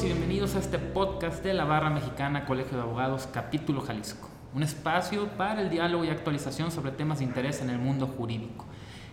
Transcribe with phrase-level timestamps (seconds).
[0.00, 4.26] y bienvenidos a este podcast de la Barra Mexicana Colegio de Abogados, capítulo Jalisco.
[4.54, 8.64] Un espacio para el diálogo y actualización sobre temas de interés en el mundo jurídico.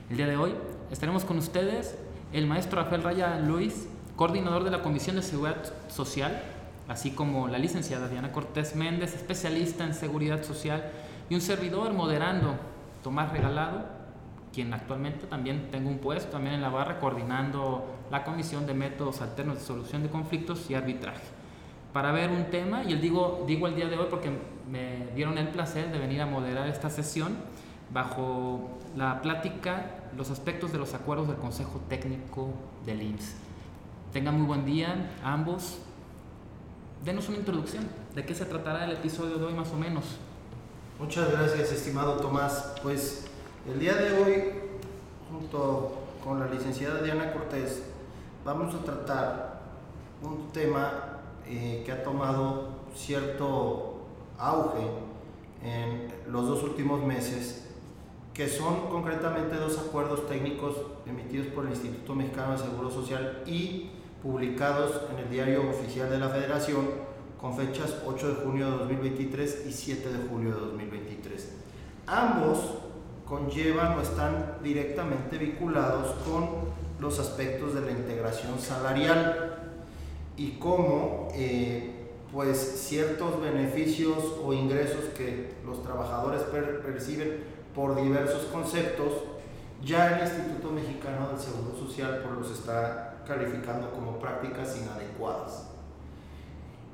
[0.10, 0.55] El día de hoy
[0.89, 1.97] estaremos con ustedes
[2.32, 5.57] el maestro Rafael Raya Luis, coordinador de la Comisión de Seguridad
[5.89, 6.42] Social,
[6.88, 10.91] así como la licenciada Diana Cortés Méndez, especialista en seguridad social,
[11.30, 12.55] y un servidor moderando,
[13.04, 13.98] Tomás Regalado,
[14.54, 19.21] quien actualmente también tengo un puesto también en la barra coordinando la Comisión de Métodos
[19.21, 21.21] Alternos de Solución de Conflictos y Arbitraje.
[21.93, 24.29] Para ver un tema, y el digo, digo el día de hoy porque
[24.69, 27.36] me dieron el placer de venir a moderar esta sesión
[27.91, 32.50] bajo la plática Los aspectos de los acuerdos del Consejo Técnico
[32.86, 33.36] del IMSS.
[34.11, 35.77] Tengan muy buen día ambos.
[37.05, 37.88] Denos una introducción.
[38.16, 40.03] ¿De qué se tratará el episodio de hoy más o menos?
[41.00, 42.73] Muchas gracias, estimado Tomás.
[42.81, 43.28] Pues
[43.73, 44.44] el día de hoy,
[45.31, 45.91] junto
[46.23, 47.83] con la licenciada Diana Cortés,
[48.44, 49.61] vamos a tratar
[50.23, 54.07] un tema eh, que ha tomado cierto
[54.38, 54.88] auge
[55.63, 57.67] en los dos últimos meses,
[58.33, 63.91] que son concretamente dos acuerdos técnicos emitidos por el Instituto Mexicano de Seguro Social y
[64.23, 66.88] publicados en el Diario Oficial de la Federación
[67.39, 71.55] con fechas 8 de junio de 2023 y 7 de julio de 2023.
[72.07, 72.78] Ambos
[73.30, 76.49] conllevan o están directamente vinculados con
[76.99, 79.73] los aspectos de la integración salarial
[80.35, 86.41] y cómo eh, pues ciertos beneficios o ingresos que los trabajadores
[86.83, 89.13] perciben por diversos conceptos,
[89.83, 95.67] ya el Instituto Mexicano del Seguro Social pues los está calificando como prácticas inadecuadas.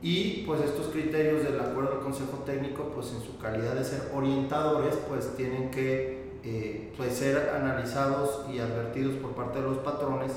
[0.01, 4.11] Y pues estos criterios del acuerdo del Consejo Técnico, pues en su calidad de ser
[4.13, 6.14] orientadores, pues tienen que
[6.47, 10.31] eh, pues ser analizados y advertidos por parte de los patrones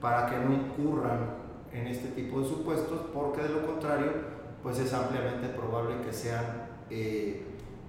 [0.00, 1.34] para que no incurran
[1.72, 4.12] en este tipo de supuestos, porque de lo contrario,
[4.62, 6.44] pues es ampliamente probable que sean
[6.90, 7.42] eh,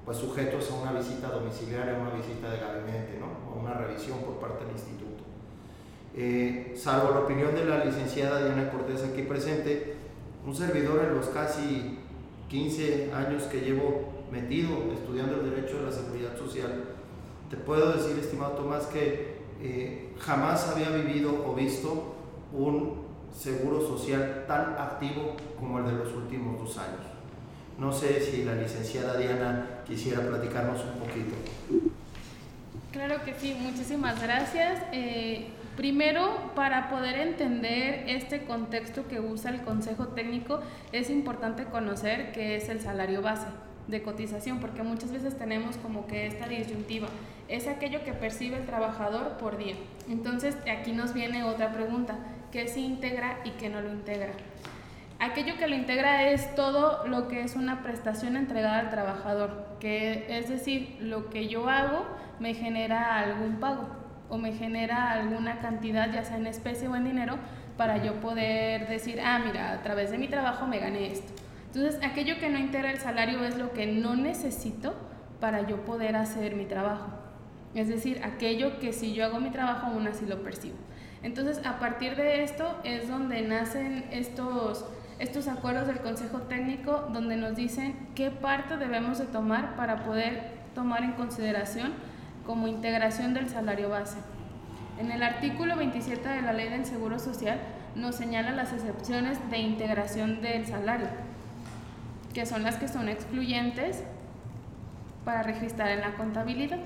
[0.04, 3.28] pues sujetos a una visita domiciliaria, una visita de gabinete, ¿no?
[3.54, 5.24] o una revisión por parte del instituto.
[6.16, 9.94] Eh, salvo la opinión de la licenciada Diana Cortés aquí presente,
[10.44, 12.00] un servidor en los casi
[12.50, 16.98] 15 años que llevo metido estudiando el derecho de la seguridad social,
[17.50, 22.16] te puedo decir, estimado Tomás, que eh, jamás había vivido o visto
[22.54, 27.02] un seguro social tan activo como el de los últimos dos años.
[27.78, 31.36] No sé si la licenciada Diana quisiera platicarnos un poquito.
[32.92, 34.84] Claro que sí, muchísimas gracias.
[34.92, 40.60] Eh, primero, para poder entender este contexto que usa el Consejo Técnico,
[40.92, 43.48] es importante conocer qué es el salario base
[43.90, 47.08] de cotización, porque muchas veces tenemos como que esta disyuntiva,
[47.48, 49.76] es aquello que percibe el trabajador por día.
[50.10, 52.16] Entonces aquí nos viene otra pregunta,
[52.52, 54.34] ¿qué se integra y qué no lo integra?
[55.20, 60.26] Aquello que lo integra es todo lo que es una prestación entregada al trabajador, que
[60.30, 62.06] es decir, lo que yo hago
[62.40, 63.90] me genera algún pago
[64.30, 67.38] o me genera alguna cantidad, ya sea en especie o en dinero,
[67.76, 71.34] para yo poder decir, ah, mira, a través de mi trabajo me gané esto.
[71.74, 74.96] Entonces, aquello que no integra el salario es lo que no necesito
[75.40, 77.12] para yo poder hacer mi trabajo.
[77.76, 80.78] Es decir, aquello que si yo hago mi trabajo aún así lo percibo.
[81.22, 84.84] Entonces, a partir de esto es donde nacen estos,
[85.20, 90.58] estos acuerdos del Consejo Técnico, donde nos dicen qué parte debemos de tomar para poder
[90.74, 91.94] tomar en consideración
[92.48, 94.18] como integración del salario base.
[95.00, 97.60] En el artículo 27 de la Ley del Seguro Social
[97.96, 101.29] nos señala las excepciones de integración del salario
[102.34, 104.04] que son las que son excluyentes
[105.26, 106.80] para registrar en la contabilidad.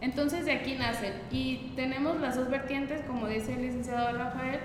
[0.00, 4.60] Entonces de aquí nacen y tenemos las dos vertientes, como dice el licenciado Rafael,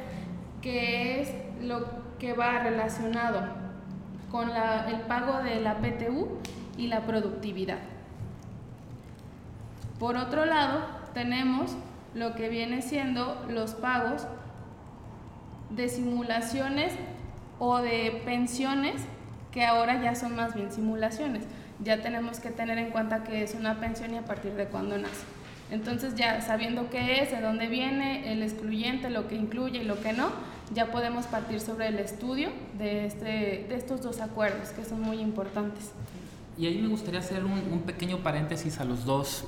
[0.61, 1.85] que es lo
[2.19, 3.41] que va relacionado
[4.29, 6.39] con el pago de la PTU
[6.77, 7.79] y la productividad.
[9.97, 11.75] Por otro lado, tenemos
[12.13, 14.27] lo que viene siendo los pagos
[15.69, 16.93] de simulaciones
[17.59, 19.01] o de pensiones
[19.51, 21.43] que ahora ya son más bien simulaciones.
[21.83, 24.97] Ya tenemos que tener en cuenta que es una pensión y a partir de cuándo
[24.97, 25.25] nace.
[25.71, 30.01] Entonces ya sabiendo qué es, de dónde viene, el excluyente, lo que incluye y lo
[30.01, 30.29] que no,
[30.73, 35.19] ya podemos partir sobre el estudio de, este, de estos dos acuerdos que son muy
[35.19, 35.91] importantes.
[36.57, 39.45] Y ahí me gustaría hacer un, un pequeño paréntesis a los dos,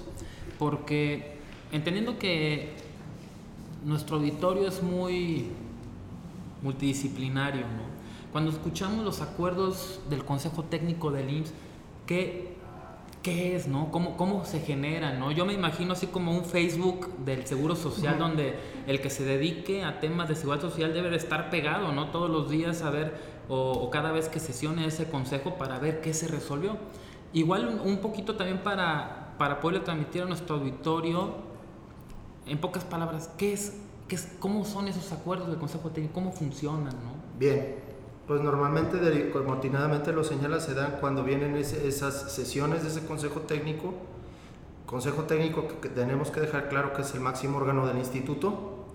[0.58, 1.38] porque
[1.72, 2.74] entendiendo que
[3.84, 5.48] nuestro auditorio es muy
[6.62, 7.66] multidisciplinario,
[8.32, 11.54] Cuando escuchamos los acuerdos del Consejo Técnico del IMSS,
[12.06, 12.56] ¿qué,
[13.22, 13.92] ¿qué es, no?
[13.92, 15.32] ¿Cómo, ¿Cómo se genera, no?
[15.32, 18.58] Yo me imagino así como un Facebook del Seguro Social donde
[18.88, 22.10] el que se dedique a temas de seguridad social debe de estar pegado, ¿no?
[22.12, 23.16] Todos los días a ver,
[23.50, 26.78] o, cada vez que sesione ese consejo para ver qué se resolvió.
[27.34, 31.36] Igual un, poquito también para, para poderle transmitir a nuestro auditorio,
[32.46, 36.32] en pocas palabras, ¿qué es, qué es, cómo son esos acuerdos del Consejo Técnico, cómo
[36.32, 37.12] funcionan, ¿no?
[37.38, 37.91] Bien,
[38.28, 43.42] pues normalmente, como atinadamente lo señala, se dan cuando vienen esas sesiones de ese consejo
[43.42, 43.94] técnico.
[44.86, 48.86] Consejo técnico que, tenemos que dejar claro que es el máximo órgano del instituto,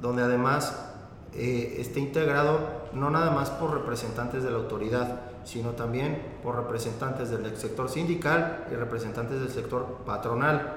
[0.00, 0.92] donde además
[1.34, 7.30] eh, está integrado no nada más por representantes de la autoridad, sino también por representantes
[7.30, 10.74] del sector sindical y representantes del sector patronal.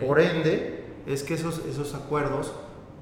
[0.00, 2.52] Por ende, es que esos, esos acuerdos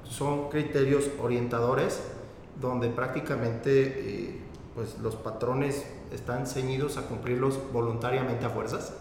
[0.04, 2.11] son criterios orientadores
[2.60, 4.40] donde prácticamente eh,
[4.74, 8.94] pues los patrones están ceñidos a cumplirlos voluntariamente a fuerzas.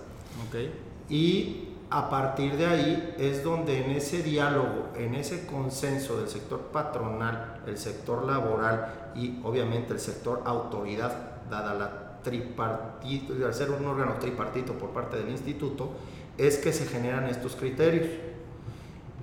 [1.10, 6.60] Y a partir de ahí es donde en ese diálogo, en ese consenso del sector
[6.72, 13.86] patronal, el sector laboral y obviamente el sector autoridad, dada la tripartito, al ser un
[13.86, 15.92] órgano tripartito por parte del instituto,
[16.38, 18.08] es que se generan estos criterios.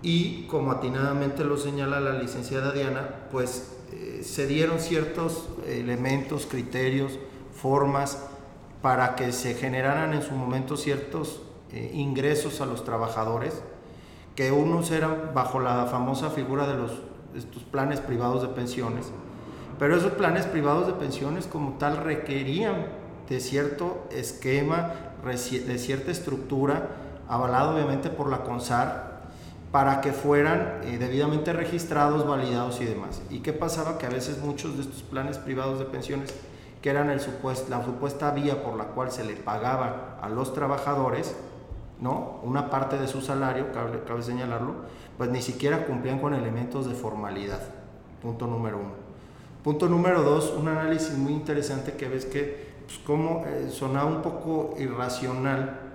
[0.03, 7.19] Y como atinadamente lo señala la licenciada Diana, pues eh, se dieron ciertos elementos, criterios,
[7.53, 8.23] formas
[8.83, 11.43] para que se generaran en su momento ciertos
[11.73, 13.63] eh, ingresos a los trabajadores,
[14.37, 16.93] que unos eran bajo la famosa figura de los,
[17.35, 19.11] estos planes privados de pensiones,
[19.79, 22.87] pero esos planes privados de pensiones como tal requerían
[23.29, 24.93] de cierto esquema,
[25.25, 26.89] de cierta estructura,
[27.29, 29.08] avalado obviamente por la CONSAR,
[29.73, 33.21] para que fueran eh, debidamente registrados, validados y demás.
[33.31, 33.99] ¿Y qué pasaba?
[33.99, 36.35] Que a veces muchos de estos planes privados de pensiones,
[36.81, 37.21] que eran el
[37.69, 41.37] la supuesta vía por la cual se le pagaba a los trabajadores,
[42.01, 42.41] ¿no?
[42.45, 44.75] una parte de su salario, cabe, cabe señalarlo,
[45.19, 47.61] pues ni siquiera cumplían con elementos de formalidad.
[48.23, 49.09] Punto número uno.
[49.63, 54.23] Punto número dos, un análisis muy interesante que ves que pues, como eh, sonaba un
[54.23, 55.88] poco irracional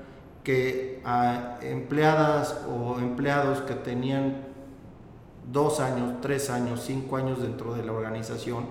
[0.43, 4.45] que a empleadas o empleados que tenían
[5.51, 8.65] dos años, tres años, cinco años dentro de la organización,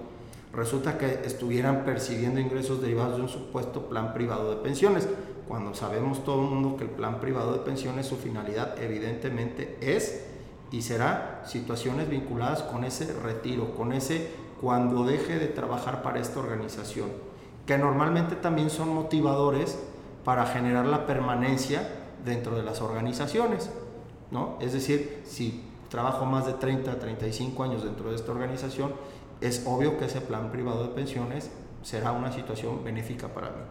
[0.53, 5.09] resulta que estuvieran percibiendo ingresos derivados de un supuesto plan privado de pensiones,
[5.49, 10.27] cuando sabemos todo el mundo que el plan privado de pensiones, su finalidad evidentemente es
[10.71, 14.31] y será situaciones vinculadas con ese retiro, con ese
[14.61, 17.09] cuando deje de trabajar para esta organización,
[17.67, 19.79] que normalmente también son motivadores
[20.25, 21.89] para generar la permanencia
[22.25, 23.71] dentro de las organizaciones.
[24.31, 24.57] ¿no?
[24.61, 28.93] Es decir, si trabajo más de 30, 35 años dentro de esta organización,
[29.41, 31.51] es obvio que ese plan privado de pensiones
[31.83, 33.63] será una situación benéfica para mí.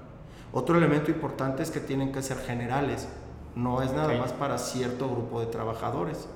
[0.53, 3.07] Otro elemento importante es que tienen que ser generales,
[3.55, 6.27] no es nada más para cierto grupo de trabajadores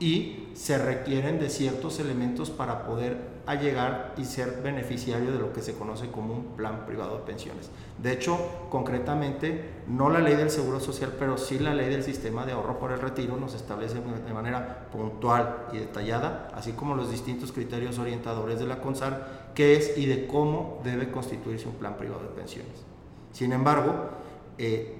[0.00, 5.62] y se requieren de ciertos elementos para poder llegar y ser beneficiario de lo que
[5.62, 7.70] se conoce como un plan privado de pensiones.
[7.98, 8.38] De hecho,
[8.70, 12.78] concretamente, no la ley del Seguro Social, pero sí la ley del sistema de ahorro
[12.78, 17.98] por el retiro nos establece de manera puntual y detallada, así como los distintos criterios
[17.98, 22.28] orientadores de la CONSAR, qué es y de cómo debe constituirse un plan privado de
[22.28, 22.84] pensiones.
[23.32, 24.10] Sin embargo,
[24.58, 24.96] eh,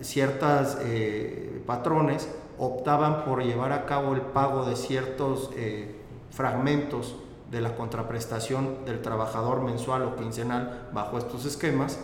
[0.00, 2.28] ciertas eh, patrones
[2.58, 7.16] optaban por llevar a cabo el pago de ciertos eh, fragmentos
[7.50, 12.00] de la contraprestación del trabajador mensual o quincenal bajo estos esquemas,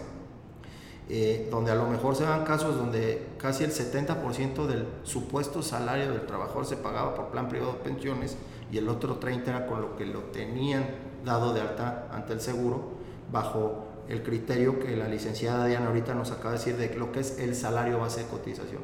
[1.08, 6.12] eh, donde a lo mejor se dan casos donde casi el 70% del supuesto salario
[6.12, 8.36] del trabajador se pagaba por plan privado de pensiones
[8.70, 10.86] y el otro 30% era con lo que lo tenían
[11.24, 12.92] dado de alta ante el seguro,
[13.32, 17.20] bajo el criterio que la licenciada Diana ahorita nos acaba de decir de lo que
[17.20, 18.82] es el salario base de cotización.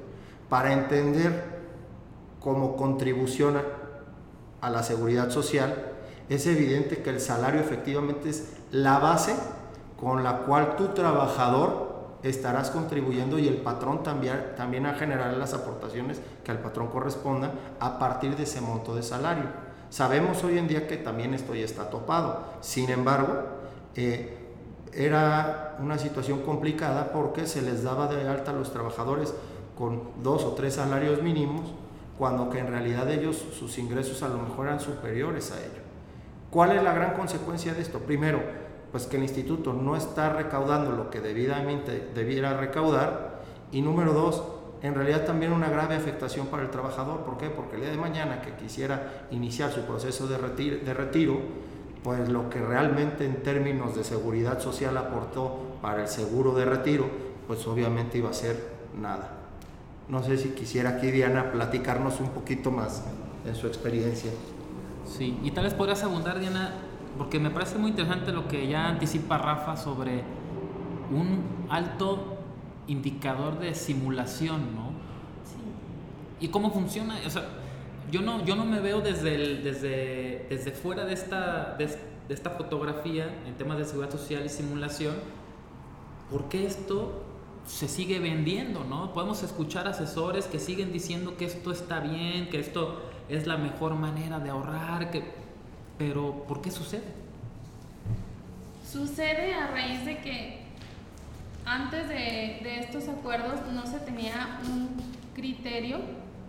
[0.49, 1.56] Para entender
[2.41, 3.57] como contribución
[4.61, 5.93] a la seguridad social,
[6.29, 9.35] es evidente que el salario efectivamente es la base
[9.99, 11.87] con la cual tu trabajador
[12.23, 17.53] estarás contribuyendo y el patrón también, también a generar las aportaciones que al patrón correspondan
[17.79, 19.45] a partir de ese monto de salario.
[19.91, 23.45] Sabemos hoy en día que también esto ya está topado, sin embargo,
[23.95, 24.39] eh,
[24.93, 29.33] era una situación complicada porque se les daba de alta a los trabajadores
[29.79, 31.71] con dos o tres salarios mínimos
[32.19, 35.83] cuando que en realidad ellos, sus ingresos a lo mejor eran superiores a ello.
[36.51, 37.99] ¿Cuál es la gran consecuencia de esto?
[38.01, 38.41] Primero,
[38.91, 43.43] pues que el instituto no está recaudando lo que debidamente debiera recaudar.
[43.73, 44.43] Y número dos,
[44.83, 47.21] en realidad también una grave afectación para el trabajador.
[47.21, 47.51] ¿Por qué?
[47.51, 51.41] Porque el día de mañana que quisiera iniciar su proceso de retiro, de retiro
[52.07, 57.05] pues lo que realmente en términos de seguridad social aportó para el seguro de retiro,
[57.49, 58.57] pues obviamente iba a ser
[58.97, 59.36] nada.
[60.09, 63.05] No sé si quisiera aquí Diana platicarnos un poquito más
[63.45, 64.31] en su experiencia.
[65.05, 66.75] Sí, y tal vez podrías abundar, Diana,
[67.19, 70.23] porque me parece muy interesante lo que ya anticipa Rafa sobre
[71.11, 72.39] un alto
[72.87, 74.91] indicador de simulación, ¿no?
[75.45, 76.47] Sí.
[76.47, 77.17] ¿Y cómo funciona?
[77.27, 77.49] O sea,
[78.11, 82.35] yo no, yo no me veo desde, el, desde, desde fuera de esta, de, de
[82.35, 85.15] esta fotografía en temas de seguridad social y simulación,
[86.31, 87.26] ¿por qué esto
[87.67, 89.13] se sigue vendiendo, ¿no?
[89.13, 93.95] Podemos escuchar asesores que siguen diciendo que esto está bien, que esto es la mejor
[93.95, 95.25] manera de ahorrar, que...
[95.99, 97.05] pero ¿por qué sucede?
[98.91, 100.61] Sucede a raíz de que
[101.65, 104.91] antes de, de estos acuerdos no se tenía un
[105.35, 105.99] criterio,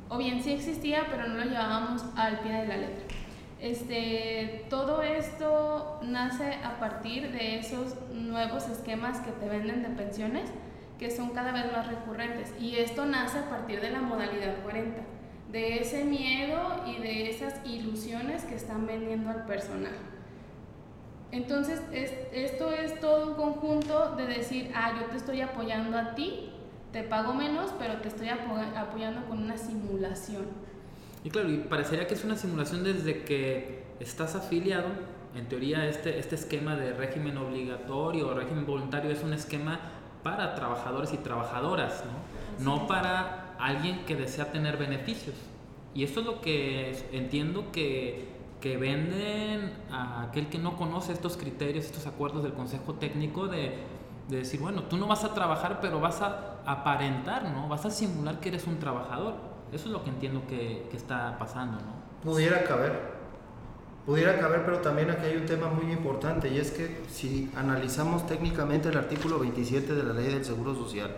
[0.10, 3.04] o bien sí existía, pero no lo llevábamos al pie de la letra.
[3.60, 10.50] Este, todo esto nace a partir de esos nuevos esquemas que te venden de pensiones,
[10.98, 12.54] que son cada vez más recurrentes.
[12.60, 15.02] Y esto nace a partir de la modalidad 40,
[15.52, 19.94] de ese miedo y de esas ilusiones que están vendiendo al personal.
[21.32, 26.52] Entonces, esto es todo un conjunto de decir, ah, yo te estoy apoyando a ti,
[26.92, 30.46] te pago menos, pero te estoy apoyando con una simulación.
[31.24, 34.88] Y claro, y parecería que es una simulación desde que estás afiliado.
[35.36, 39.80] En teoría, este, este esquema de régimen obligatorio o régimen voluntario es un esquema
[40.28, 42.04] para trabajadores y trabajadoras,
[42.60, 42.66] ¿no?
[42.66, 45.36] no para alguien que desea tener beneficios.
[45.94, 48.28] Y esto es lo que entiendo que,
[48.60, 53.78] que venden a aquel que no conoce estos criterios, estos acuerdos del Consejo Técnico de,
[54.28, 57.70] de decir, bueno, tú no vas a trabajar, pero vas a aparentar, ¿no?
[57.70, 59.36] Vas a simular que eres un trabajador.
[59.72, 61.94] Eso es lo que entiendo que, que está pasando, ¿no?
[62.22, 63.17] Pudiera caber,
[64.08, 68.26] pudiera caber, pero también aquí hay un tema muy importante y es que si analizamos
[68.26, 71.14] técnicamente el artículo 27 de la ley del Seguro Social,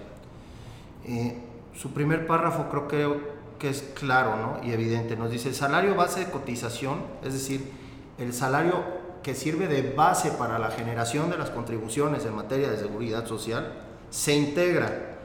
[1.05, 1.37] eh,
[1.75, 3.29] su primer párrafo creo que,
[3.59, 4.67] que es claro ¿no?
[4.67, 5.15] y evidente.
[5.15, 7.71] Nos dice el salario base de cotización, es decir,
[8.17, 8.83] el salario
[9.21, 13.71] que sirve de base para la generación de las contribuciones en materia de seguridad social,
[14.09, 15.19] se integra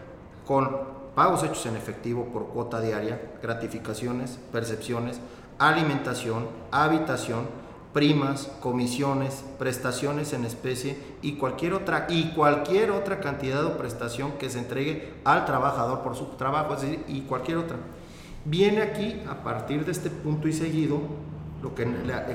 [0.46, 0.68] con
[1.14, 5.18] pagos hechos en efectivo por cuota diaria, gratificaciones, percepciones,
[5.58, 7.46] alimentación, habitación,
[7.92, 14.50] primas, comisiones, prestaciones en especie y cualquier otra y cualquier otra cantidad o prestación que
[14.50, 17.76] se entregue al trabajador por su trabajo, es decir, y cualquier otra.
[18.44, 21.00] Viene aquí a partir de este punto y seguido
[21.62, 21.86] lo que,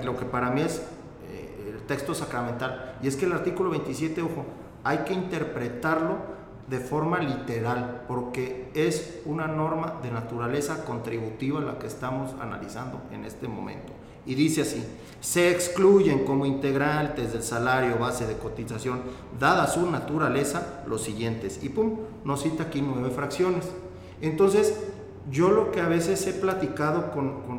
[0.04, 0.82] lo que para mí es
[1.30, 4.46] eh, el texto sacramental y es que el artículo 27, ojo,
[4.84, 6.39] hay que interpretarlo
[6.70, 13.26] de forma literal, porque es una norma de naturaleza contributiva la que estamos analizando en
[13.26, 13.94] este momento.
[14.26, 14.86] Y dice así,
[15.22, 19.02] se excluyen como integrantes del salario base de cotización,
[19.40, 21.64] dada su naturaleza, los siguientes.
[21.64, 23.66] Y pum, nos cita aquí nueve fracciones.
[24.22, 24.80] Entonces,
[25.32, 27.59] yo lo que a veces he platicado con,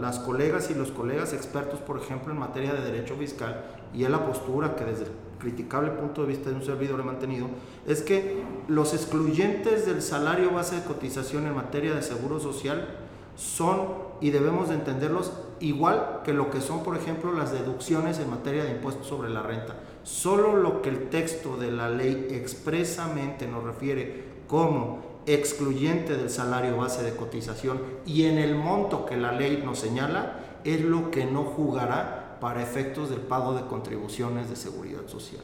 [0.00, 4.10] las colegas y los colegas expertos, por ejemplo, en materia de derecho fiscal, y es
[4.10, 7.48] la postura que desde el criticable punto de vista de un servidor he mantenido,
[7.86, 12.88] es que los excluyentes del salario base de cotización en materia de seguro social
[13.36, 13.88] son,
[14.20, 18.64] y debemos de entenderlos, igual que lo que son, por ejemplo, las deducciones en materia
[18.64, 19.74] de impuestos sobre la renta.
[20.02, 26.76] Solo lo que el texto de la ley expresamente nos refiere como excluyente del salario
[26.76, 31.24] base de cotización y en el monto que la ley nos señala es lo que
[31.24, 35.42] no jugará para efectos del pago de contribuciones de seguridad social.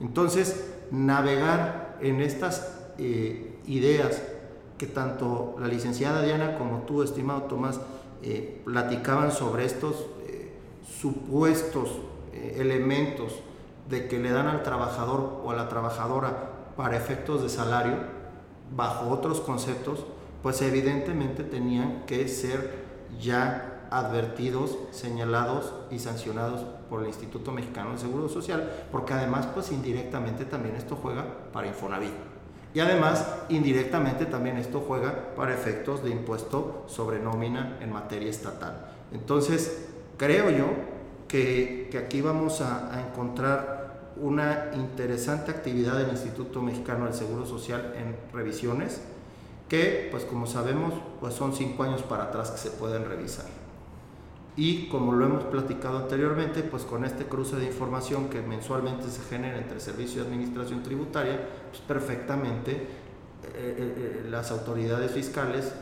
[0.00, 4.22] Entonces, navegar en estas eh, ideas
[4.78, 7.80] que tanto la licenciada Diana como tú, estimado Tomás,
[8.22, 10.52] eh, platicaban sobre estos eh,
[11.00, 11.90] supuestos
[12.56, 13.32] elementos
[13.88, 17.94] de que le dan al trabajador o a la trabajadora para efectos de salario,
[18.74, 20.04] bajo otros conceptos,
[20.42, 22.86] pues evidentemente tenían que ser
[23.20, 29.70] ya advertidos, señalados y sancionados por el Instituto Mexicano de Seguro Social, porque además pues
[29.70, 32.12] indirectamente también esto juega para Infonavit.
[32.74, 38.88] Y además, indirectamente también esto juega para efectos de impuesto sobre nómina en materia estatal.
[39.12, 40.66] Entonces, creo yo
[41.26, 43.75] que, que aquí vamos a, a encontrar
[44.20, 49.00] una interesante actividad del Instituto Mexicano del Seguro Social en revisiones,
[49.68, 53.46] que pues como sabemos pues son cinco años para atrás que se pueden revisar.
[54.56, 59.20] Y como lo hemos platicado anteriormente, pues con este cruce de información que mensualmente se
[59.22, 62.86] genera entre Servicio de Administración Tributaria, pues perfectamente eh,
[63.54, 65.74] eh, eh, las autoridades fiscales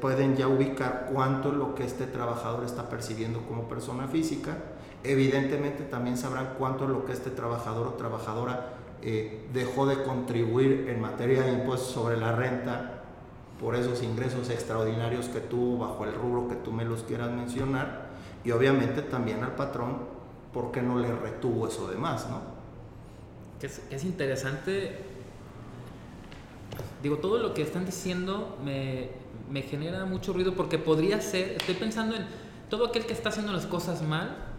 [0.00, 4.56] pueden ya ubicar cuánto es lo que este trabajador está percibiendo como persona física,
[5.04, 10.88] Evidentemente también sabrán cuánto es lo que este trabajador o trabajadora eh, dejó de contribuir
[10.88, 13.02] en materia de impuestos sobre la renta
[13.60, 18.10] por esos ingresos extraordinarios que tuvo bajo el rubro que tú me los quieras mencionar
[18.44, 19.98] y obviamente también al patrón
[20.52, 22.40] porque no le retuvo eso de más, ¿no?
[23.58, 24.98] Que es, es interesante,
[27.02, 29.10] digo, todo lo que están diciendo me,
[29.50, 32.26] me genera mucho ruido porque podría ser, estoy pensando en
[32.68, 34.51] todo aquel que está haciendo las cosas mal,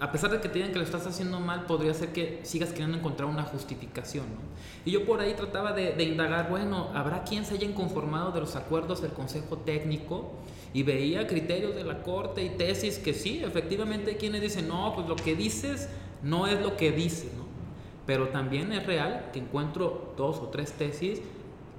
[0.00, 2.70] a pesar de que te digan que lo estás haciendo mal, podría ser que sigas
[2.70, 4.26] queriendo encontrar una justificación.
[4.26, 4.40] ¿no?
[4.84, 8.40] Y yo por ahí trataba de, de, indagar, bueno, ¿habrá quien se haya inconformado de
[8.40, 10.32] los acuerdos del Consejo Técnico?
[10.72, 14.92] Y veía criterios de la Corte y tesis que sí, efectivamente hay quienes dicen, no,
[14.94, 15.88] pues lo que dices
[16.22, 17.48] no es lo que dice, ¿no?
[18.06, 21.20] Pero también es real que encuentro dos o tres tesis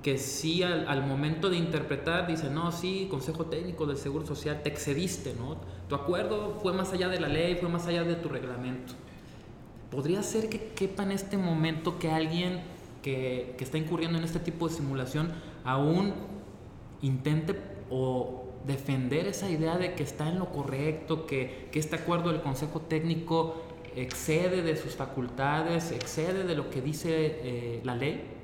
[0.01, 4.69] que sí al, momento de interpretar dice, no, sí, Consejo Técnico del Seguro Social, te
[4.69, 5.57] excediste, ¿no?
[5.89, 8.93] Tu acuerdo fue más allá de la ley, fue más allá de tu reglamento.
[9.91, 12.61] ¿Podría ser que quepa en este momento que alguien
[13.01, 15.31] que, que está incurriendo en este tipo de simulación
[15.65, 16.13] aún
[17.01, 22.31] intente o defender esa idea de que está en lo correcto, que, que este acuerdo
[22.31, 23.63] del Consejo Técnico
[23.95, 28.38] excede de sus facultades, excede de lo que dice eh, la ley?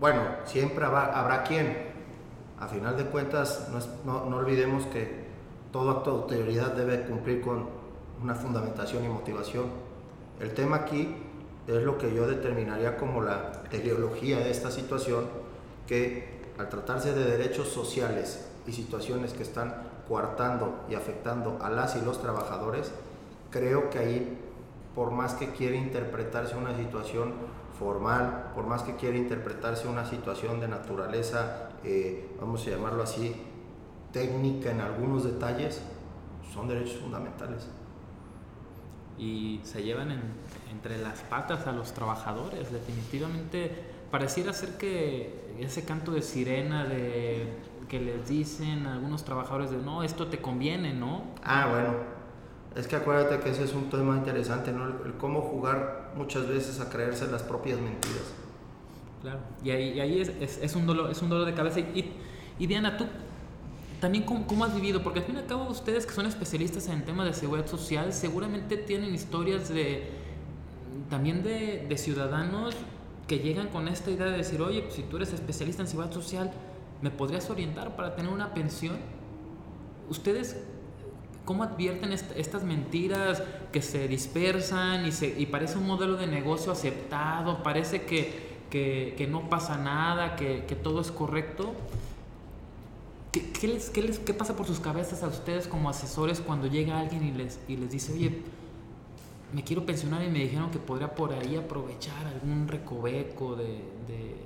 [0.00, 1.88] Bueno, siempre habrá, habrá quien.
[2.58, 3.68] A final de cuentas,
[4.04, 5.26] no, no, olvidemos que
[5.72, 7.66] todo acto de autoridad debe cumplir con
[8.22, 9.66] una fundamentación y motivación.
[10.40, 11.16] El tema aquí
[11.66, 15.26] es lo que yo determinaría como la teleología de esta situación,
[15.86, 19.74] que al tratarse de derechos sociales y situaciones que están
[20.08, 22.92] coartando y afectando a las y los trabajadores,
[23.50, 24.38] creo que ahí,
[24.94, 27.34] por más que quiera interpretarse una situación
[27.78, 33.34] formal, por más que quiera interpretarse una situación de naturaleza, eh, vamos a llamarlo así,
[34.12, 35.80] técnica en algunos detalles,
[36.52, 37.68] son derechos fundamentales.
[39.18, 40.20] Y se llevan en,
[40.70, 43.70] entre las patas a los trabajadores, definitivamente
[44.10, 47.46] pareciera ser que ese canto de sirena de
[47.88, 51.22] que les dicen a algunos trabajadores de no, esto te conviene, ¿no?
[51.42, 51.94] Ah, bueno,
[52.76, 54.86] es que acuérdate que ese es un tema interesante, ¿no?
[54.86, 58.34] El, el cómo jugar muchas veces a creerse las propias mentiras.
[59.22, 61.80] Claro, y ahí, y ahí es, un dolor, es un dolor de cabeza.
[61.80, 63.06] Y, Diana, tú
[64.00, 66.86] también cómo, cómo, has vivido, porque al fin y al cabo ustedes que son especialistas
[66.88, 70.10] en temas de seguridad social, seguramente tienen historias de
[71.10, 72.74] también de, de ciudadanos
[73.26, 76.12] que llegan con esta idea de decir, oye, pues, si tú eres especialista en seguridad
[76.12, 76.50] social,
[77.02, 78.96] ¿me podrías orientar para tener una pensión?
[80.08, 80.56] ¿Ustedes
[81.48, 86.26] cómo advierten est estas mentiras que se dispersan y, se, y, parece un modelo de
[86.26, 91.72] negocio aceptado, parece que, que, no pasa nada, que, que, todo es correcto?
[93.32, 97.24] ¿Qué, qué, les, ¿Qué pasa por sus cabezas a ustedes como asesores cuando llega alguien
[97.24, 98.42] y les, y les dice, oye,
[99.54, 104.36] me quiero pensionar y me dijeron que podría por ahí aprovechar algún recoveco de, de,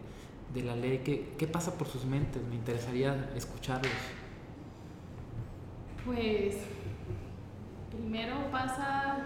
[0.55, 1.01] de la ley?
[1.05, 2.41] ¿Qué, ¿Qué pasa por sus mentes?
[2.49, 3.91] Me interesaría escucharlos.
[6.05, 6.55] Pues
[7.93, 9.19] primero pasa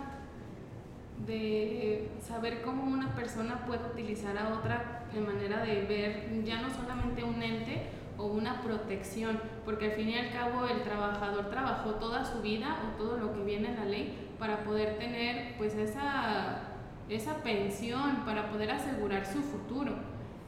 [1.27, 6.71] de saber cómo una persona puede utilizar a otra de manera de ver ya no
[6.71, 7.87] solamente un ente
[8.19, 12.77] o una protección, porque al fin y al cabo el trabajador trabajó toda su vida
[12.87, 16.63] o todo lo que viene en la ley para poder tener pues esa,
[17.09, 19.93] esa pensión, para poder asegurar su futuro.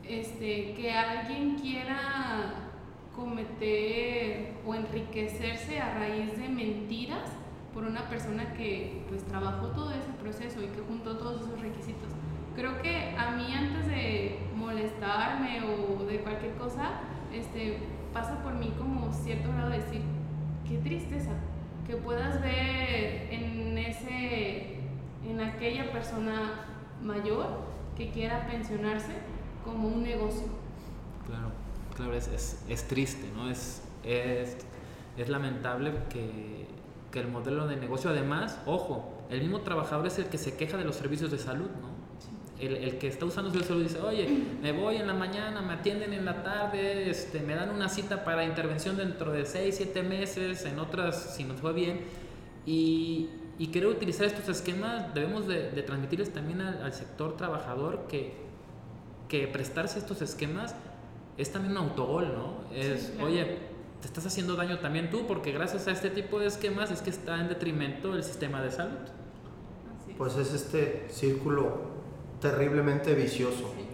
[0.06, 2.54] Este, que alguien quiera
[3.14, 7.30] cometer o enriquecerse a raíz de mentiras
[7.78, 12.08] por una persona que pues trabajó todo ese proceso y que juntó todos esos requisitos.
[12.56, 16.90] Creo que a mí antes de molestarme o de cualquier cosa,
[17.32, 17.78] este,
[18.12, 20.02] pasa por mí como cierto grado de decir,
[20.66, 21.30] qué tristeza,
[21.86, 24.80] que puedas ver en ese,
[25.24, 26.64] en aquella persona
[27.00, 27.46] mayor
[27.96, 29.12] que quiera pensionarse
[29.64, 30.48] como un negocio.
[31.28, 31.52] Claro,
[31.94, 33.48] claro, es, es, es triste, ¿no?
[33.48, 34.66] Es, es,
[35.16, 36.66] es lamentable que
[37.10, 38.10] que el modelo de negocio.
[38.10, 41.68] Además, ojo, el mismo trabajador es el que se queja de los servicios de salud,
[41.80, 41.98] ¿no?
[42.58, 44.28] El, el, que está usando el salud dice, oye,
[44.60, 48.24] me voy en la mañana, me atienden en la tarde, este, me dan una cita
[48.24, 52.00] para intervención dentro de 6, 7 meses, en otras si nos fue bien.
[52.66, 58.06] Y, y querer utilizar estos esquemas, debemos de, de transmitirles también al, al, sector trabajador
[58.08, 58.32] que,
[59.28, 60.74] que prestarse estos esquemas
[61.36, 62.76] es también un autogol, ¿no?
[62.76, 63.28] Es, sí, claro.
[63.28, 63.58] oye,
[64.00, 67.10] te estás haciendo daño también tú, porque gracias a este tipo de esquemas es que
[67.10, 68.98] está en detrimento el sistema de salud.
[70.16, 71.78] Pues es este círculo
[72.40, 73.72] terriblemente vicioso.
[73.76, 73.86] Sí.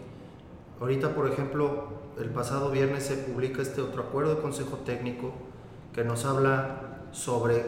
[0.80, 1.88] Ahorita, por ejemplo,
[2.18, 5.32] el pasado viernes se publica este otro acuerdo de consejo técnico
[5.92, 7.64] que nos habla sobre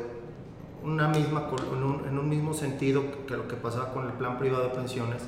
[0.82, 4.38] una misma, en un, en un mismo sentido que lo que pasaba con el plan
[4.38, 5.22] privado de pensiones,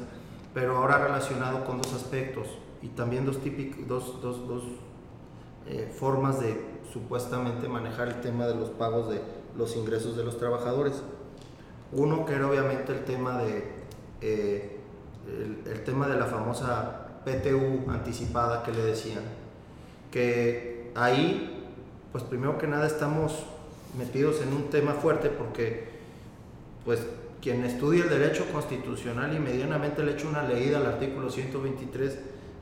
[0.54, 2.48] pero ahora relacionado con dos aspectos
[2.82, 4.62] y también dos, típicos, dos, dos, dos
[5.68, 6.58] eh, formas de
[6.92, 9.20] supuestamente manejar el tema de los pagos de
[9.54, 11.02] los ingresos de los trabajadores.
[11.92, 13.64] Uno que era obviamente el tema de,
[14.22, 14.78] eh,
[15.66, 19.24] el, tema de la famosa PTU anticipada que le decían,
[20.10, 21.66] que ahí,
[22.12, 23.44] pues primero que nada estamos
[23.98, 25.88] metidos en un tema fuerte porque,
[26.84, 27.06] pues,
[27.42, 32.18] quien estudia el derecho constitucional y medianamente le echa una leída al artículo 123,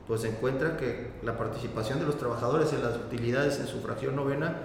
[0.07, 4.55] pues encuentra que la participación de los trabajadores en las utilidades en su fracción novena,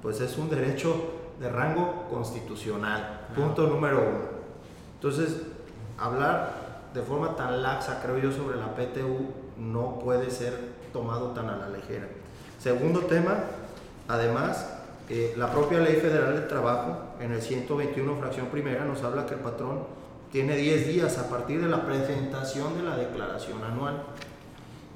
[0.00, 3.26] pues es un derecho de rango constitucional.
[3.34, 4.34] Punto número uno.
[4.94, 5.42] Entonces,
[5.98, 9.26] hablar de forma tan laxa, creo yo, sobre la PTU
[9.58, 10.56] no puede ser
[10.92, 12.06] tomado tan a la ligera.
[12.60, 13.34] Segundo tema,
[14.06, 14.74] además,
[15.10, 19.34] eh, la propia Ley Federal del Trabajo, en el 121 fracción primera, nos habla que
[19.34, 19.80] el patrón
[20.32, 24.02] tiene 10 días a partir de la presentación de la declaración anual.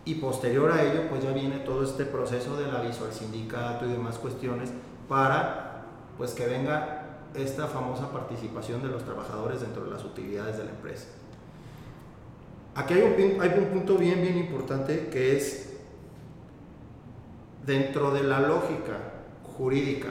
[0.09, 3.91] Y posterior a ello, pues ya viene todo este proceso del aviso al sindicato y
[3.91, 4.71] demás cuestiones
[5.07, 5.85] para
[6.17, 10.71] pues que venga esta famosa participación de los trabajadores dentro de las utilidades de la
[10.71, 11.09] empresa.
[12.75, 15.77] Aquí hay un, hay un punto bien, bien importante que es
[17.67, 18.97] dentro de la lógica
[19.59, 20.09] jurídica,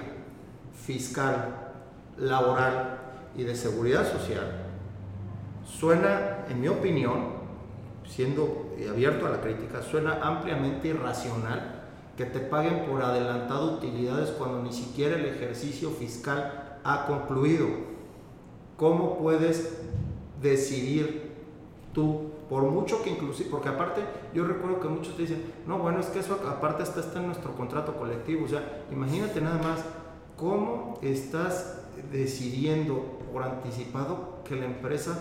[0.76, 1.72] fiscal,
[2.20, 3.00] laboral
[3.36, 4.64] y de seguridad social,
[5.66, 7.30] suena, en mi opinión,
[8.06, 11.84] siendo abierto a la crítica, suena ampliamente irracional
[12.16, 17.68] que te paguen por adelantado utilidades cuando ni siquiera el ejercicio fiscal ha concluido.
[18.76, 19.80] ¿Cómo puedes
[20.42, 21.32] decidir
[21.94, 24.02] tú, por mucho que inclusive, porque aparte
[24.34, 27.28] yo recuerdo que muchos te dicen, no, bueno, es que eso aparte está, está en
[27.28, 29.84] nuestro contrato colectivo, o sea, imagínate nada más
[30.36, 35.18] cómo estás decidiendo por anticipado que la empresa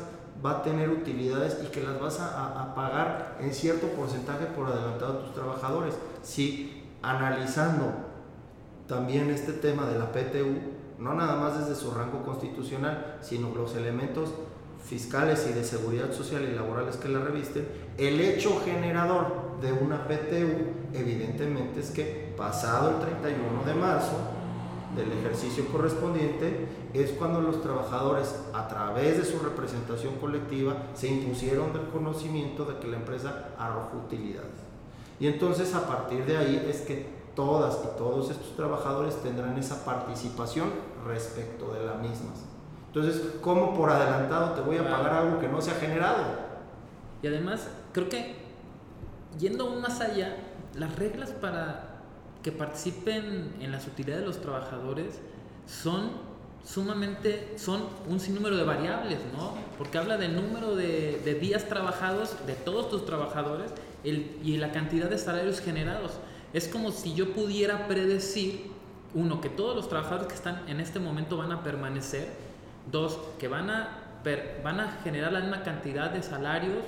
[0.47, 4.67] va a tener utilidades y que las vas a, a, pagar en cierto porcentaje por
[4.67, 5.95] adelantado a tus trabajadores.
[6.23, 7.93] Si analizando
[8.87, 13.75] también este tema de la PTU, no nada más desde su rango constitucional, sino los
[13.75, 14.31] elementos
[14.85, 17.67] fiscales y de seguridad social y laborales que la revisten,
[17.99, 24.17] el hecho generador de una PTU evidentemente es que pasado el 31 de marzo
[24.95, 31.73] del ejercicio correspondiente es cuando los trabajadores a través de su representación colectiva se impusieron
[31.73, 34.67] del conocimiento de que la empresa arrojó utilidades.
[35.19, 39.85] Y entonces a partir de ahí es que todas y todos estos trabajadores tendrán esa
[39.85, 40.71] participación
[41.07, 42.45] respecto de las mismas.
[42.89, 46.25] Entonces, ¿cómo por adelantado te voy a pagar algo que no se ha generado?
[47.23, 48.37] Y además, creo que
[49.39, 50.37] yendo aún más allá,
[50.75, 51.86] las reglas para
[52.47, 55.19] que participen en las utilidades de los trabajadores
[55.67, 56.13] son
[56.65, 59.55] sumamente, son un sinnúmero de variables, ¿no?
[59.77, 63.73] Porque habla del número de, días trabajados de todos tus trabajadores
[64.05, 66.13] y la cantidad de salarios generados.
[66.53, 68.71] Es como si yo pudiera predecir,
[69.13, 72.29] uno, que todos los trabajadores que están en este momento van a permanecer,
[72.93, 74.21] dos, que van a,
[74.63, 76.85] van a generar la misma cantidad de salarios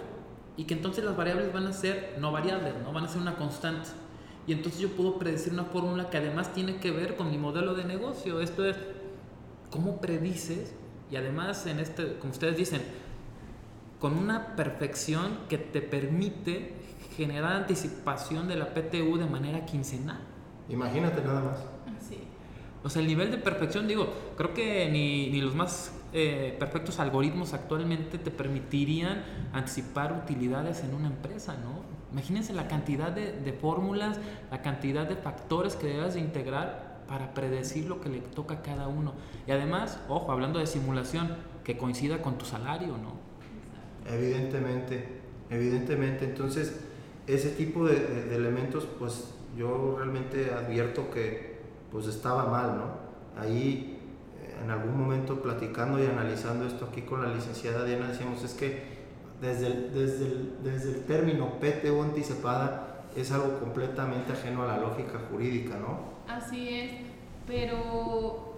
[0.57, 2.93] y que entonces las variables van a ser no variables, ¿no?
[2.93, 3.89] van a ser una constante.
[4.49, 7.75] Y entonces yo puedo predecir una fórmula que además tiene que ver con mi modelo
[7.75, 8.41] de negocio.
[8.41, 8.77] Esto es,
[9.71, 10.73] ¿cómo predices?
[11.11, 12.81] Y además, en este, como ustedes dicen,
[14.01, 16.73] con una perfección que te permite
[17.15, 20.21] generar anticipación de la PTU de manera quincenal.
[20.71, 21.59] Imagínate nada más.
[22.09, 22.17] Sí.
[22.83, 26.99] O sea, el nivel de perfección, digo, creo que ni, ni los más eh, perfectos
[27.01, 31.98] algoritmos actualmente te permitirían anticipar utilidades en una empresa, ¿no?
[32.13, 34.19] Imagínense la cantidad de, de fórmulas,
[34.51, 38.63] la cantidad de factores que debes de integrar para predecir lo que le toca a
[38.63, 39.15] cada uno.
[39.47, 43.13] Y además, ojo, hablando de simulación, que coincida con tu salario, ¿no?
[44.11, 45.07] Evidentemente,
[45.51, 46.25] evidentemente.
[46.25, 46.81] Entonces,
[47.27, 51.59] ese tipo de, elementos, pues yo realmente advierto que
[51.91, 53.41] pues estaba mal, ¿no?
[53.41, 53.99] Ahí
[54.41, 58.55] eh, en algún momento platicando y analizando esto aquí con la licenciada Diana decíamos es
[58.55, 58.98] que
[59.41, 64.79] desde el, desde el, desde el término PTU anticipada es algo completamente ajeno a la
[64.79, 66.19] lógica jurídica, ¿no?
[66.29, 66.93] Así es,
[67.47, 68.49] pero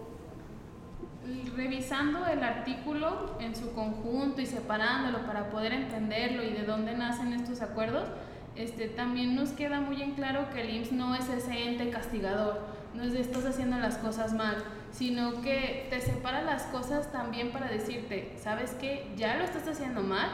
[1.55, 7.33] revisando el artículo en su conjunto y separándolo para poder entenderlo y de dónde nacen
[7.33, 8.09] estos acuerdos,
[8.57, 12.61] este, también nos queda muy en claro que el IMSS no es ese ente castigador,
[12.95, 14.57] no es de estás haciendo las cosas mal,
[14.91, 19.13] sino que te separa las cosas también para decirte, ¿sabes qué?
[19.17, 20.29] Ya lo estás haciendo mal,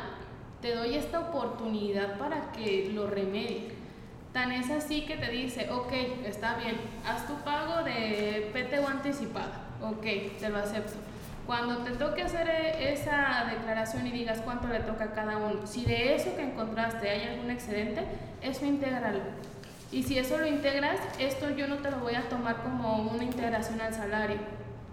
[0.61, 3.73] te doy esta oportunidad para que lo remedies.
[4.33, 5.93] Tan es así que te dice, ok,
[6.27, 10.93] está bien, haz tu pago de PTU anticipada, ok, te lo acepto.
[11.47, 15.67] Cuando te toque hacer eh, esa declaración y digas cuánto le toca a cada uno,
[15.67, 18.03] si de eso que encontraste hay algún excedente,
[18.43, 19.21] eso intégralo.
[19.93, 23.23] Y si eso lo integras, esto yo no te lo voy a tomar como una
[23.23, 24.39] integración al salario.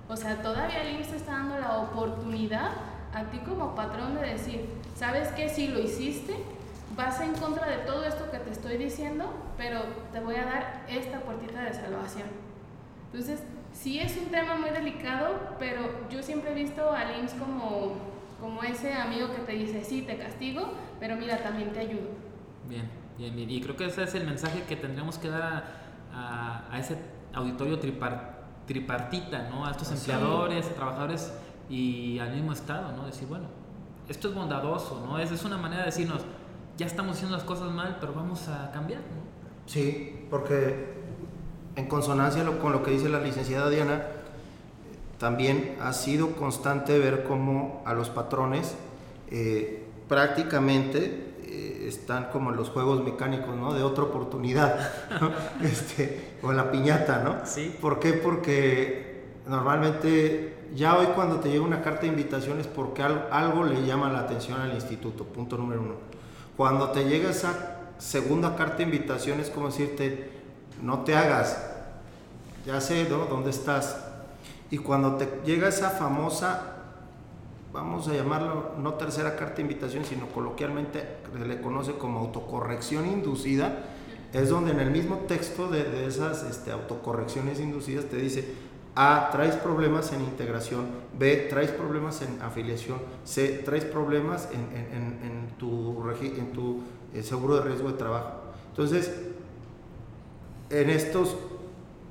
[0.08, 2.70] O sea, todavía el IMSS está dando la oportunidad
[3.14, 5.50] a ti como patrón de decir, ¿sabes qué?
[5.50, 6.36] Si lo hiciste,
[6.96, 10.86] vas en contra de todo esto que te estoy diciendo, pero te voy a dar
[10.90, 12.28] esta puertita de salvación.
[13.12, 17.96] Entonces, sí es un tema muy delicado, pero yo siempre he visto al IMSS como,
[18.42, 22.10] como ese amigo que te dice, sí, te castigo, pero mira, también te ayudo.
[22.68, 23.50] Bien, bien, bien.
[23.50, 25.66] Y creo que ese es el mensaje que tendríamos que dar
[26.12, 26.98] a, a, ese
[27.34, 27.80] auditorio
[28.66, 29.66] tripartita, ¿no?
[29.66, 31.32] A estos empleadores, a trabajadores
[31.70, 33.06] y al mismo Estado, ¿no?
[33.06, 33.46] Decir, bueno,
[34.10, 35.20] esto es bondadoso, ¿no?
[35.20, 36.22] Es, es una manera de decirnos,
[36.78, 39.24] ya estamos haciendo las cosas mal, pero vamos a cambiar, ¿no?
[39.66, 40.94] Sí, porque
[41.76, 44.04] en consonancia con lo que dice la licenciada Diana,
[45.18, 48.76] también ha sido constante ver cómo a los patrones
[49.32, 53.74] eh, prácticamente eh, están como en los juegos mecánicos, ¿no?
[53.74, 54.92] De otra oportunidad,
[55.62, 57.46] este, o en la piñata, ¿no?
[57.46, 57.76] Sí.
[57.80, 58.14] ¿Por qué?
[58.14, 63.86] Porque normalmente ya hoy cuando te llega una carta de invitación es porque algo le
[63.86, 65.96] llama la atención al instituto, punto número uno.
[66.58, 70.32] Cuando te llega esa segunda carta de invitación es como decirte,
[70.82, 71.58] no te hagas,
[72.66, 73.98] ya sé dónde estás.
[74.72, 76.74] Y cuando te llega esa famosa,
[77.72, 83.06] vamos a llamarlo no tercera carta de invitación, sino coloquialmente se le conoce como autocorrección
[83.06, 83.86] inducida,
[84.32, 88.54] es donde en el mismo texto de, esas este, autocorrecciones inducidas te dice,
[88.96, 90.86] A, traes problemas en integración,
[91.18, 96.82] B, traes problemas en afiliación, C, traes problemas en, tu, en tu
[97.14, 98.42] eh, seguro de riesgo de trabajo.
[98.70, 99.12] Entonces,
[100.70, 101.36] en estos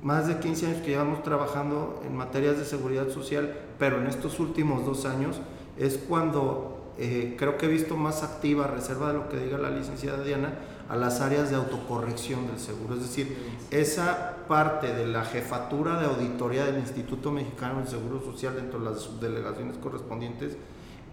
[0.01, 4.39] más de 15 años que llevamos trabajando en materias de seguridad social, pero en estos
[4.39, 5.37] últimos dos años
[5.77, 9.69] es cuando eh, creo que he visto más activa, reserva de lo que diga la
[9.69, 10.53] licenciada Diana,
[10.89, 12.95] a las áreas de autocorrección del seguro.
[12.95, 13.35] Es decir,
[13.71, 18.85] esa parte de la jefatura de auditoría del Instituto Mexicano del Seguro Social dentro de
[18.85, 20.57] las subdelegaciones correspondientes,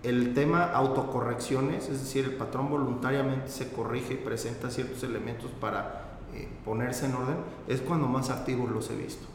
[0.03, 6.19] el tema autocorrecciones, es decir, el patrón voluntariamente se corrige y presenta ciertos elementos para
[6.35, 7.37] eh, ponerse en orden,
[7.69, 9.27] es cuando más activos los he visto.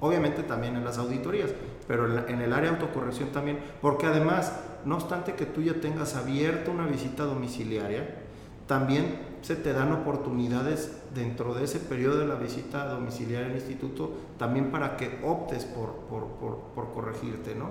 [0.00, 1.50] Obviamente también en las auditorías,
[1.86, 4.52] pero en el área de autocorrección también, porque además,
[4.84, 8.22] no obstante que tú ya tengas abierta una visita domiciliaria,
[8.66, 14.12] también se te dan oportunidades dentro de ese periodo de la visita domiciliaria al instituto,
[14.38, 16.26] también para que optes por, por,
[16.74, 17.70] por, corregirte, ¿no?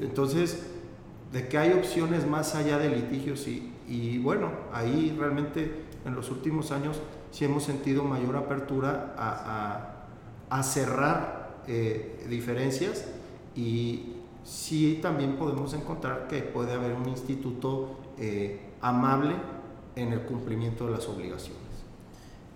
[0.00, 0.66] Entonces,
[1.32, 6.30] de que hay opciones más allá de litigios y, y bueno, ahí realmente en los
[6.30, 7.00] últimos años
[7.30, 13.06] si hemos sentido mayor apertura a, cerrar eh, diferencias
[13.54, 19.34] y sí también podemos encontrar que puede haber un instituto eh, amable
[19.96, 21.60] en el cumplimiento de las obligaciones.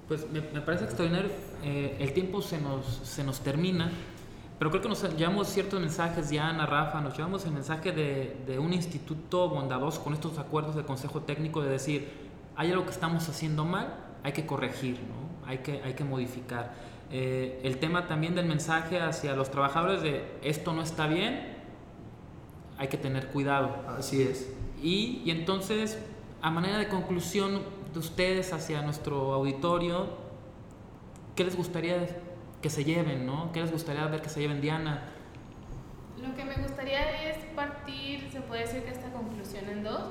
[0.06, 1.30] Pues me, parece extraordinario,
[1.62, 3.90] eh, el tiempo se nos, se nos termina,
[4.58, 8.58] pero creo que nos llevamos ciertos mensajes, Ana, Rafa, nos llevamos el mensaje de, de
[8.58, 12.08] un instituto bondadoso con estos acuerdos del Consejo Técnico de decir,
[12.56, 15.48] hay algo que estamos haciendo mal, hay que corregir, ¿no?
[15.48, 16.74] hay, que, hay que modificar.
[17.10, 21.56] Eh, el tema también del mensaje hacia los trabajadores de esto no está bien,
[22.78, 23.76] hay que tener cuidado.
[23.98, 24.52] Así es.
[24.82, 25.98] Y, y entonces,
[26.42, 30.08] a manera de conclusión de ustedes hacia nuestro auditorio,
[31.36, 32.06] ¿qué les gustaría
[32.62, 33.52] que se lleven, no?
[33.52, 35.02] ¿Qué les gustaría ver que se lleven, Diana?
[36.20, 40.02] Lo que me gustaría es partir, se puede decir que esta conclusión en dos,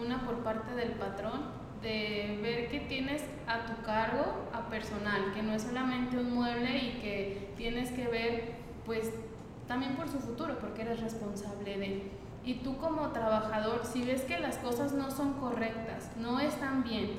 [0.00, 5.42] una por parte del patrón de ver que tienes a tu cargo a personal, que
[5.42, 9.12] no es solamente un mueble y que tienes que ver pues
[9.66, 12.17] también por su futuro, porque eres responsable de.
[12.48, 17.10] Y tú como trabajador, si ves que las cosas no son correctas, no están bien,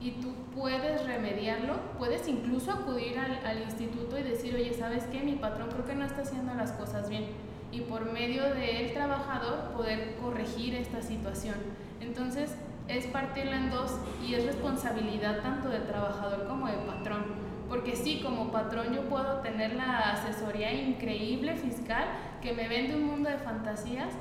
[0.00, 5.20] y tú puedes remediarlo, puedes incluso acudir al, al instituto y decir, oye, ¿sabes qué?
[5.20, 7.26] Mi patrón creo que no está haciendo las cosas bien.
[7.70, 11.54] Y por medio del trabajador poder corregir esta situación.
[12.00, 12.56] Entonces,
[12.88, 13.92] es partirla en dos
[14.26, 17.22] y es responsabilidad tanto del trabajador como del patrón.
[17.68, 22.04] Porque sí, como patrón yo puedo tener la asesoría increíble fiscal
[22.42, 24.12] que me vende un mundo de fantasías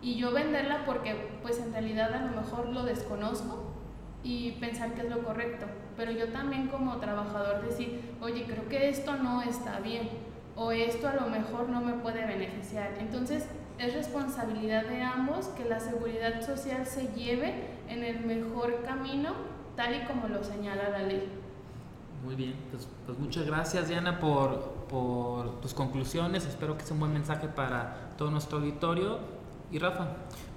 [0.00, 3.64] y yo venderla porque pues en realidad a lo mejor lo desconozco
[4.22, 5.66] y pensar que es lo correcto.
[5.96, 10.08] Pero yo también como trabajador decir, oye, creo que esto no está bien
[10.56, 12.94] o esto a lo mejor no me puede beneficiar.
[12.98, 13.46] Entonces
[13.78, 19.32] es responsabilidad de ambos que la seguridad social se lleve en el mejor camino,
[19.76, 21.28] tal y como lo señala la ley.
[22.24, 26.44] Muy bien, pues, pues muchas gracias Diana por, por tus conclusiones.
[26.46, 29.37] Espero que sea un buen mensaje para todo nuestro auditorio.
[29.70, 30.08] Y Rafa.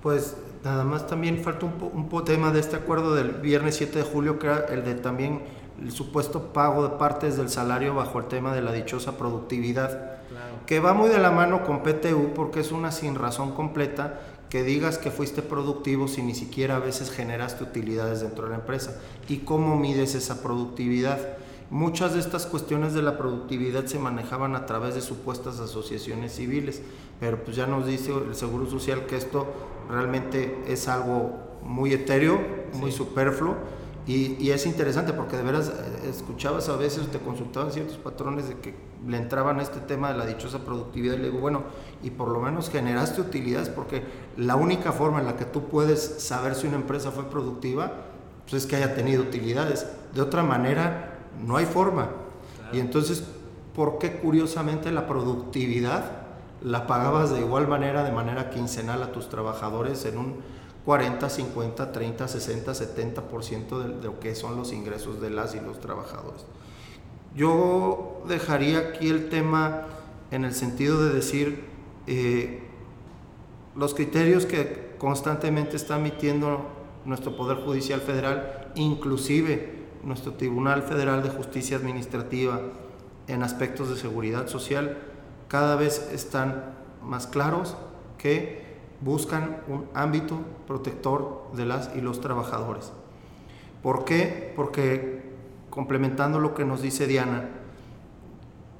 [0.01, 4.03] Pues nada más también falta un, un tema de este acuerdo del viernes 7 de
[4.03, 5.41] julio, que era el de también
[5.81, 10.19] el supuesto pago de partes del salario bajo el tema de la dichosa productividad,
[10.65, 14.63] que va muy de la mano con PTU porque es una sin razón completa que
[14.63, 18.99] digas que fuiste productivo si ni siquiera a veces generaste utilidades dentro de la empresa.
[19.27, 21.19] ¿Y cómo mides esa productividad?
[21.69, 26.81] Muchas de estas cuestiones de la productividad se manejaban a través de supuestas asociaciones civiles,
[27.21, 29.45] pero pues ya nos dice el Seguro Social que esto
[29.87, 32.41] realmente es algo muy etéreo,
[32.73, 33.55] muy superfluo
[34.07, 38.55] y, es interesante porque de veras eh, escuchabas a veces, te consultaban ciertos patrones de
[38.55, 38.73] que
[39.07, 41.61] le entraban a este tema de la dichosa productividad y le digo, bueno,
[42.01, 44.01] y por lo menos generaste utilidades porque
[44.35, 47.91] la única forma en la que tú puedes saber si una empresa fue productiva
[48.49, 49.85] pues es que haya tenido utilidades.
[50.15, 52.09] De otra manera, no hay forma.
[52.73, 53.23] Y entonces,
[53.75, 56.20] ¿por qué curiosamente la productividad
[56.61, 60.35] la pagabas de igual manera, de manera quincenal a tus trabajadores en un
[60.85, 65.59] 40, 50, 30, 60, 70% de, de lo que son los ingresos de las y
[65.59, 66.45] los trabajadores.
[67.35, 69.85] Yo dejaría aquí el tema
[70.31, 71.65] en el sentido de decir
[72.07, 72.63] eh,
[73.75, 76.65] los criterios que constantemente está emitiendo
[77.05, 82.59] nuestro Poder Judicial Federal, inclusive nuestro Tribunal Federal de Justicia Administrativa
[83.27, 84.97] en aspectos de seguridad social,
[85.51, 86.63] cada vez están
[87.03, 87.75] más claros
[88.17, 88.63] que
[89.01, 92.93] buscan un ámbito protector de las y los trabajadores.
[93.83, 94.53] ¿Por qué?
[94.55, 95.29] Porque
[95.69, 97.49] complementando lo que nos dice Diana,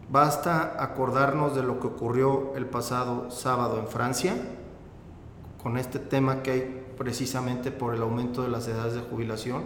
[0.10, 4.34] basta acordarnos de lo que ocurrió el pasado sábado en Francia,
[5.62, 9.64] con este tema que hay precisamente por el aumento de las edades de jubilación,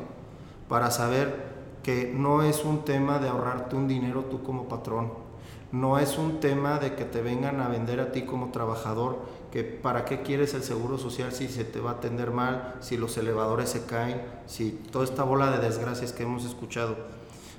[0.68, 5.25] para saber que no es un tema de ahorrarte un dinero tú como patrón,
[5.76, 9.64] no es un tema de que te vengan a vender a ti como trabajador que
[9.66, 13.18] para qué quieres el seguro social si se te va a atender mal, si los
[13.18, 16.96] elevadores se caen, si toda esta bola de desgracias que hemos escuchado.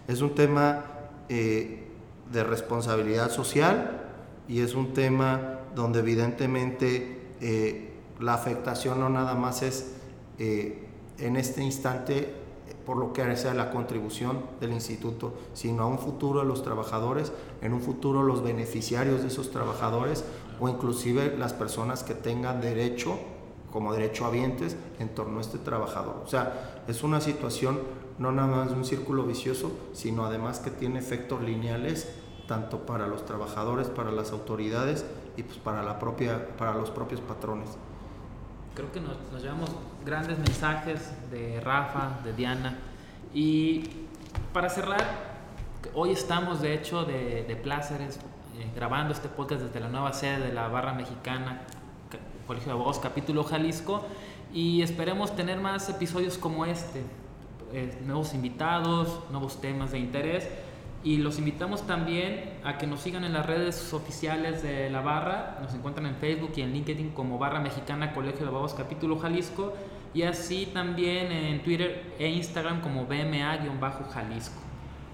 [0.08, 0.84] Es un tema
[1.28, 1.88] eh,
[2.32, 4.04] de responsabilidad social
[4.48, 9.92] y es un tema donde evidentemente eh, la afectación no nada más es
[10.38, 10.86] eh,
[11.18, 12.32] en este instante
[12.86, 17.32] por lo que hace la contribución del instituto, sino a un futuro de los trabajadores,
[17.60, 20.24] en un futuro los beneficiarios de esos trabajadores
[20.60, 23.18] o inclusive las personas que tengan derecho
[23.72, 26.22] como derecho habientes en torno a este trabajador.
[26.24, 27.80] O sea, es una situación
[28.18, 32.08] no nada más de un círculo vicioso, sino además que tiene efectos lineales
[32.46, 35.04] tanto para los trabajadores, para las autoridades
[35.36, 37.68] y pues para, la propia, para los propios patrones.
[38.76, 39.70] Creo que nos, nos llevamos
[40.04, 42.76] grandes mensajes de Rafa, de Diana.
[43.32, 43.84] Y
[44.52, 45.02] para cerrar,
[45.94, 48.16] hoy estamos de hecho de, de pláceres
[48.58, 51.62] eh, grabando este podcast desde la nueva sede de la Barra Mexicana,
[52.46, 54.04] Colegio de Abogados, capítulo Jalisco,
[54.52, 57.02] y esperemos tener más episodios como este,
[57.72, 60.46] eh, nuevos invitados, nuevos temas de interés,
[61.06, 65.56] y los invitamos también a que nos sigan en las redes oficiales de la Barra,
[65.62, 69.72] nos encuentran en Facebook y en LinkedIn como Barra Mexicana Colegio de Abogados, capítulo Jalisco,
[70.14, 74.60] y así también en Twitter e Instagram como BMA-Jalisco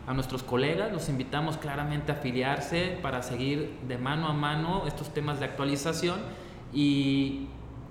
[0.06, 5.12] a nuestros colegas, los invitamos claramente a afiliarse para seguir de mano a mano estos
[5.12, 6.20] temas de actualización
[6.72, 7.48] y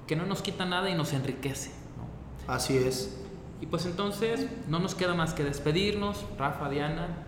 [0.08, 1.72] que no nos quita nada y nos enriquece.
[2.48, 3.22] Así es.
[3.62, 6.26] Y pues entonces no nos queda más que despedirnos.
[6.40, 7.28] Rafa, Diana,